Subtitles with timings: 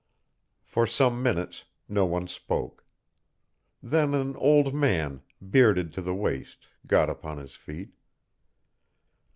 [0.63, 2.83] For some minutes no one spoke.
[3.83, 7.93] Then an old man, bearded to the waist, got upon his feet.